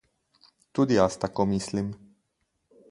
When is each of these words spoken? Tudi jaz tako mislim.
Tudi 0.73 0.97
jaz 0.97 1.19
tako 1.25 1.47
mislim. 1.53 1.95